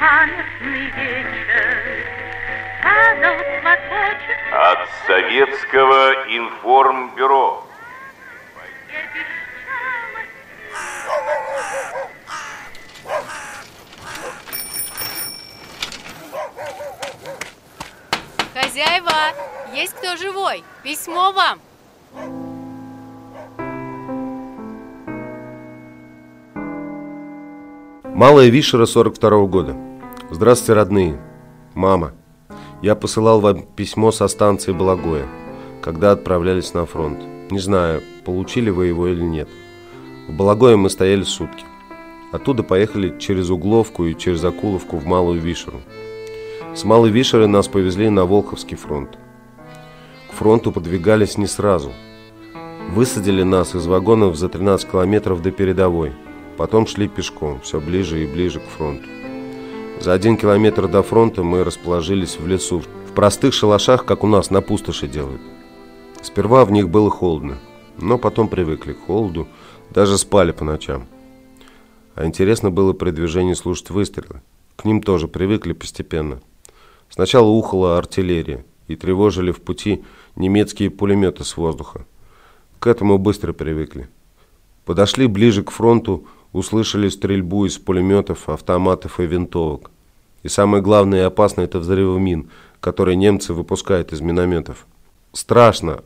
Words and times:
памятный 0.00 0.86
вечер. 0.96 2.06
От 4.52 4.88
Советского 5.06 6.12
информбюро. 6.26 7.66
Хозяева, 18.54 19.10
есть 19.74 19.94
кто 19.94 20.16
живой? 20.16 20.64
Письмо 20.82 21.32
вам. 21.32 21.60
Малая 28.14 28.48
Вишера 28.48 28.86
42 28.86 29.46
года. 29.46 29.89
Здравствуйте, 30.32 30.74
родные. 30.74 31.20
Мама, 31.74 32.12
я 32.82 32.94
посылал 32.94 33.40
вам 33.40 33.64
письмо 33.64 34.12
со 34.12 34.28
станции 34.28 34.70
Благое, 34.70 35.26
когда 35.82 36.12
отправлялись 36.12 36.72
на 36.72 36.86
фронт. 36.86 37.18
Не 37.50 37.58
знаю, 37.58 38.00
получили 38.24 38.70
вы 38.70 38.86
его 38.86 39.08
или 39.08 39.24
нет. 39.24 39.48
В 40.28 40.32
Благое 40.32 40.76
мы 40.76 40.88
стояли 40.88 41.24
сутки. 41.24 41.64
Оттуда 42.30 42.62
поехали 42.62 43.18
через 43.18 43.50
Угловку 43.50 44.04
и 44.04 44.16
через 44.16 44.44
Акуловку 44.44 44.98
в 44.98 45.04
Малую 45.04 45.40
Вишеру. 45.40 45.80
С 46.76 46.84
Малой 46.84 47.10
Вишеры 47.10 47.48
нас 47.48 47.66
повезли 47.66 48.08
на 48.08 48.24
Волховский 48.24 48.76
фронт. 48.76 49.18
К 50.30 50.34
фронту 50.34 50.70
подвигались 50.70 51.38
не 51.38 51.48
сразу. 51.48 51.90
Высадили 52.90 53.42
нас 53.42 53.74
из 53.74 53.84
вагонов 53.88 54.36
за 54.36 54.48
13 54.48 54.92
километров 54.92 55.42
до 55.42 55.50
передовой. 55.50 56.12
Потом 56.56 56.86
шли 56.86 57.08
пешком, 57.08 57.60
все 57.62 57.80
ближе 57.80 58.22
и 58.22 58.32
ближе 58.32 58.60
к 58.60 58.68
фронту. 58.68 59.08
За 60.00 60.14
один 60.14 60.38
километр 60.38 60.88
до 60.88 61.02
фронта 61.02 61.42
мы 61.42 61.62
расположились 61.62 62.38
в 62.38 62.46
лесу, 62.46 62.78
в 62.80 63.12
простых 63.12 63.52
шалашах, 63.52 64.06
как 64.06 64.24
у 64.24 64.26
нас 64.26 64.48
на 64.48 64.62
пустоши 64.62 65.06
делают. 65.06 65.42
Сперва 66.22 66.64
в 66.64 66.72
них 66.72 66.88
было 66.88 67.10
холодно, 67.10 67.58
но 67.98 68.16
потом 68.16 68.48
привыкли 68.48 68.94
к 68.94 69.04
холоду, 69.04 69.46
даже 69.90 70.16
спали 70.16 70.52
по 70.52 70.64
ночам. 70.64 71.06
А 72.14 72.24
интересно 72.24 72.70
было 72.70 72.94
при 72.94 73.10
движении 73.10 73.52
слушать 73.52 73.90
выстрелы. 73.90 74.40
К 74.76 74.86
ним 74.86 75.02
тоже 75.02 75.28
привыкли 75.28 75.74
постепенно. 75.74 76.40
Сначала 77.10 77.48
ухала 77.48 77.98
артиллерия 77.98 78.64
и 78.88 78.96
тревожили 78.96 79.50
в 79.50 79.60
пути 79.60 80.02
немецкие 80.34 80.88
пулеметы 80.88 81.44
с 81.44 81.58
воздуха. 81.58 82.06
К 82.78 82.86
этому 82.86 83.18
быстро 83.18 83.52
привыкли. 83.52 84.08
Подошли 84.86 85.26
ближе 85.26 85.62
к 85.62 85.70
фронту, 85.70 86.26
услышали 86.52 87.08
стрельбу 87.08 87.66
из 87.66 87.78
пулеметов, 87.78 88.48
автоматов 88.48 89.20
и 89.20 89.26
винтовок. 89.26 89.90
И 90.42 90.48
самое 90.48 90.82
главное 90.82 91.20
и 91.20 91.24
опасное– 91.24 91.64
это 91.66 91.78
взрывы 91.78 92.18
мин, 92.18 92.50
которые 92.80 93.16
немцы 93.16 93.52
выпускают 93.52 94.12
из 94.12 94.20
минометов. 94.20 94.86
Страшно, 95.32 96.02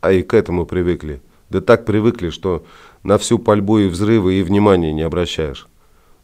а 0.00 0.12
и 0.12 0.22
к 0.22 0.34
этому 0.34 0.66
привыкли. 0.66 1.22
Да 1.48 1.60
так 1.60 1.84
привыкли, 1.84 2.30
что 2.30 2.64
на 3.02 3.18
всю 3.18 3.38
пальбу 3.38 3.78
и 3.78 3.88
взрывы 3.88 4.34
и 4.34 4.42
внимания 4.42 4.92
не 4.92 5.02
обращаешь. 5.02 5.68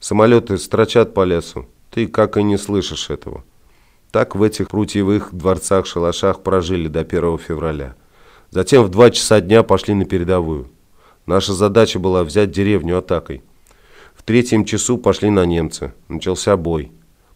Самолеты 0.01 0.59
строчат 0.59 1.15
по 1.15 1.25
лесу, 1.25 1.69
ты 1.91 2.09
как 2.09 2.37
и 2.37 2.43
не 2.43 2.59
слышишь 2.59 3.09
этого. 3.09 3.45
Так 4.11 4.35
в 4.35 4.43
этих 4.43 4.69
прутьевых 4.69 5.33
дворцах-шалашах 5.33 6.43
прожили 6.43 6.89
до 6.89 7.01
1 7.01 7.39
февраля. 7.39 7.95
Затем 8.51 8.83
в 8.83 8.91
2 8.91 9.11
часа 9.13 9.41
дня 9.41 9.63
пошли 9.63 9.95
на 9.95 10.05
передовую. 10.05 10.69
Наша 11.25 11.53
задача 11.53 11.99
была 11.99 12.25
взять 12.25 12.51
деревню 12.51 12.99
атакой. 12.99 13.43
В 14.23 14.25
третьем 14.25 14.65
часу 14.65 14.99
пошли 14.99 15.31
на 15.31 15.45
немцы. 15.45 15.95
Начался 16.07 16.57
бой. 16.57 16.93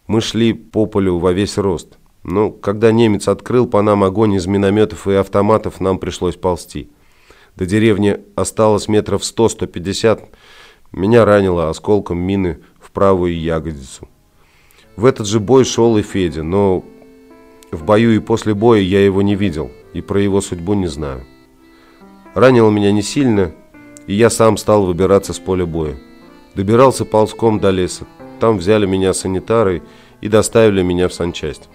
Мы 0.07 0.21
шли 0.21 0.53
по 0.53 0.85
полю 0.85 1.17
во 1.17 1.33
весь 1.33 1.57
рост. 1.57 1.97
Но 2.23 2.49
когда 2.49 2.93
немец 2.93 3.27
открыл 3.27 3.67
по 3.67 3.81
нам 3.81 4.05
огонь 4.05 4.35
из 4.35 4.47
минометов 4.47 5.05
и 5.05 5.13
автоматов, 5.13 5.81
нам 5.81 5.99
пришлось 5.99 6.37
ползти. 6.37 6.89
До 7.57 7.65
деревни 7.65 8.21
осталось 8.37 8.87
метров 8.87 9.23
100-150. 9.23 10.29
Меня 10.93 11.25
ранило 11.25 11.69
осколком 11.69 12.19
мины 12.19 12.59
в 12.79 12.91
правую 12.91 13.37
ягодицу. 13.37 14.07
В 14.95 15.03
этот 15.03 15.27
же 15.27 15.41
бой 15.41 15.65
шел 15.65 15.97
и 15.97 16.01
Федя, 16.01 16.43
но 16.43 16.85
в 17.69 17.83
бою 17.83 18.15
и 18.15 18.19
после 18.19 18.53
боя 18.53 18.79
я 18.79 19.03
его 19.03 19.21
не 19.21 19.35
видел 19.35 19.71
и 19.91 19.99
про 19.99 20.21
его 20.21 20.39
судьбу 20.39 20.73
не 20.73 20.87
знаю. 20.87 21.25
Ранило 22.33 22.69
меня 22.69 22.93
не 22.93 23.01
сильно, 23.01 23.51
и 24.05 24.13
я 24.13 24.29
сам 24.29 24.55
стал 24.55 24.85
выбираться 24.85 25.33
с 25.33 25.39
поля 25.39 25.65
боя. 25.65 25.97
Добирался 26.57 27.05
ползком 27.05 27.59
до 27.59 27.69
леса. 27.69 28.07
Там 28.39 28.57
взяли 28.57 28.87
меня 28.87 29.13
санитары 29.13 29.83
и 30.21 30.27
доставили 30.27 30.81
меня 30.81 31.07
в 31.07 31.13
санчасть. 31.13 31.69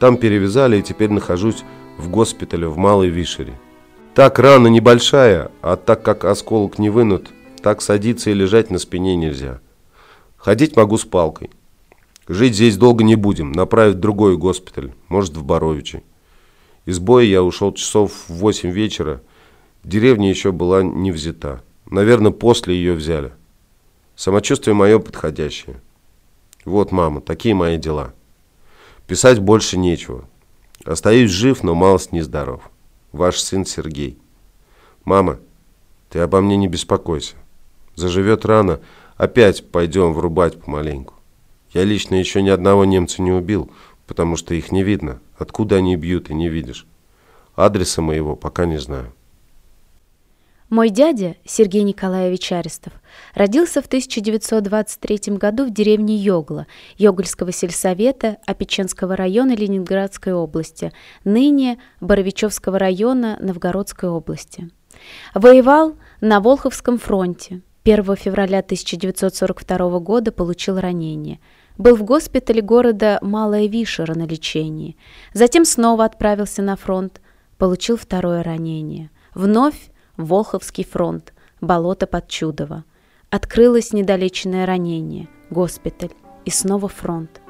Там 0.00 0.16
перевязали, 0.16 0.78
и 0.78 0.82
теперь 0.82 1.10
нахожусь 1.10 1.62
в 1.96 2.10
госпитале 2.10 2.66
в 2.66 2.76
Малой 2.76 3.08
Вишере. 3.08 3.54
Так 4.12 4.40
рана 4.40 4.66
небольшая, 4.66 5.52
а 5.62 5.76
так 5.76 6.02
как 6.02 6.24
осколок 6.24 6.80
не 6.80 6.90
вынут, 6.90 7.28
так 7.62 7.80
садиться 7.80 8.30
и 8.30 8.34
лежать 8.34 8.68
на 8.68 8.80
спине 8.80 9.14
нельзя. 9.14 9.60
Ходить 10.36 10.74
могу 10.74 10.98
с 10.98 11.04
палкой. 11.04 11.50
Жить 12.26 12.56
здесь 12.56 12.76
долго 12.76 13.04
не 13.04 13.14
будем, 13.14 13.52
направят 13.52 13.94
в 13.94 14.00
другой 14.00 14.36
госпиталь, 14.36 14.92
может 15.06 15.36
в 15.36 15.44
Боровичи. 15.44 16.02
Из 16.84 16.98
боя 16.98 17.24
я 17.24 17.44
ушел 17.44 17.72
часов 17.72 18.24
в 18.26 18.34
8 18.34 18.72
вечера, 18.72 19.22
деревня 19.84 20.30
еще 20.30 20.50
была 20.50 20.82
не 20.82 21.12
взята. 21.12 21.62
Наверное, 21.88 22.32
после 22.32 22.74
ее 22.74 22.94
взяли. 22.94 23.34
Самочувствие 24.16 24.74
мое 24.74 24.98
подходящее. 24.98 25.80
Вот, 26.64 26.92
мама, 26.92 27.20
такие 27.20 27.54
мои 27.54 27.76
дела. 27.76 28.14
Писать 29.06 29.38
больше 29.38 29.76
нечего. 29.76 30.28
Остаюсь 30.84 31.30
жив, 31.30 31.62
но 31.62 31.74
малость 31.74 32.12
нездоров. 32.12 32.70
Ваш 33.12 33.38
сын 33.38 33.66
Сергей. 33.66 34.18
Мама, 35.04 35.38
ты 36.10 36.20
обо 36.20 36.40
мне 36.40 36.56
не 36.56 36.68
беспокойся. 36.68 37.36
Заживет 37.96 38.44
рано, 38.44 38.80
опять 39.16 39.70
пойдем 39.70 40.12
врубать 40.12 40.60
помаленьку. 40.60 41.14
Я 41.72 41.84
лично 41.84 42.14
еще 42.14 42.40
ни 42.40 42.48
одного 42.48 42.84
немца 42.84 43.20
не 43.20 43.32
убил, 43.32 43.70
потому 44.06 44.36
что 44.36 44.54
их 44.54 44.72
не 44.72 44.82
видно. 44.82 45.20
Откуда 45.36 45.76
они 45.76 45.96
бьют 45.96 46.30
и 46.30 46.34
не 46.34 46.48
видишь. 46.48 46.86
Адреса 47.56 48.00
моего 48.00 48.36
пока 48.36 48.64
не 48.64 48.78
знаю. 48.78 49.12
Мой 50.74 50.90
дядя, 50.90 51.36
Сергей 51.44 51.84
Николаевич 51.84 52.50
Арестов, 52.50 52.94
родился 53.32 53.80
в 53.80 53.86
1923 53.86 55.36
году 55.36 55.66
в 55.66 55.70
деревне 55.70 56.16
Йогла, 56.16 56.66
Йогольского 56.98 57.52
сельсовета 57.52 58.38
Опеченского 58.44 59.14
района 59.14 59.54
Ленинградской 59.54 60.32
области, 60.32 60.92
ныне 61.22 61.78
Боровичевского 62.00 62.76
района 62.80 63.38
Новгородской 63.40 64.08
области. 64.08 64.68
Воевал 65.32 65.94
на 66.20 66.40
Волховском 66.40 66.98
фронте. 66.98 67.62
1 67.84 68.16
февраля 68.16 68.58
1942 68.58 70.00
года 70.00 70.32
получил 70.32 70.80
ранение. 70.80 71.38
Был 71.78 71.94
в 71.94 72.02
госпитале 72.02 72.62
города 72.62 73.20
Малая 73.22 73.68
Вишера 73.68 74.16
на 74.16 74.26
лечении. 74.26 74.96
Затем 75.34 75.66
снова 75.66 76.04
отправился 76.04 76.62
на 76.62 76.74
фронт. 76.74 77.20
Получил 77.58 77.96
второе 77.96 78.42
ранение. 78.42 79.12
Вновь 79.36 79.76
Волховский 80.16 80.84
фронт, 80.84 81.32
болото 81.60 82.06
под 82.06 82.28
Чудово. 82.28 82.84
Открылось 83.30 83.92
недолеченное 83.92 84.64
ранение, 84.64 85.28
госпиталь 85.50 86.12
и 86.44 86.50
снова 86.50 86.88
фронт. 86.88 87.40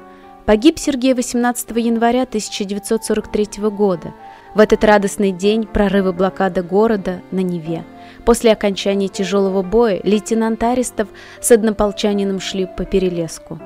Погиб 0.47 0.79
Сергей 0.79 1.13
18 1.13 1.71
января 1.77 2.23
1943 2.23 3.69
года. 3.69 4.13
В 4.55 4.59
этот 4.59 4.83
радостный 4.83 5.31
день 5.31 5.67
прорыва 5.67 6.11
блокады 6.11 6.63
города 6.63 7.21
на 7.31 7.41
Неве. 7.41 7.83
После 8.25 8.51
окончания 8.51 9.09
тяжелого 9.09 9.61
боя 9.61 9.99
лейтенант 10.03 10.63
Арестов 10.63 11.07
с 11.41 11.51
однополчанином 11.51 12.39
шли 12.39 12.65
по 12.65 12.83
перелеску. 12.83 13.59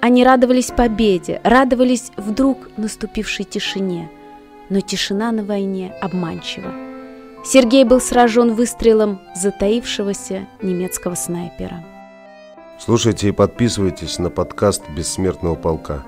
Они 0.00 0.24
радовались 0.24 0.72
победе, 0.72 1.40
радовались 1.44 2.10
вдруг 2.16 2.70
наступившей 2.76 3.44
тишине. 3.44 4.10
Но 4.68 4.80
тишина 4.80 5.30
на 5.30 5.44
войне 5.44 5.94
обманчива. 6.00 6.85
Сергей 7.46 7.84
был 7.84 8.00
сражен 8.00 8.54
выстрелом 8.54 9.20
затаившегося 9.36 10.48
немецкого 10.62 11.14
снайпера. 11.14 11.84
Слушайте 12.80 13.28
и 13.28 13.32
подписывайтесь 13.32 14.18
на 14.18 14.30
подкаст 14.30 14.82
«Бессмертного 14.96 15.54
полка». 15.54 16.02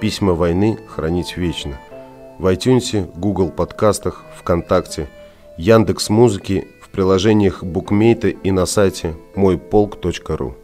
Письма 0.00 0.34
войны 0.34 0.78
хранить 0.86 1.36
вечно. 1.36 1.76
В 2.38 2.46
iTunes, 2.46 3.10
Google 3.16 3.50
подкастах, 3.50 4.24
ВКонтакте, 4.38 5.08
Яндекс 5.56 6.08
Музыки, 6.08 6.68
в 6.80 6.90
приложениях 6.90 7.64
Букмейта 7.64 8.28
и 8.28 8.52
на 8.52 8.64
сайте 8.64 9.16
мойполк.ру. 9.34 10.54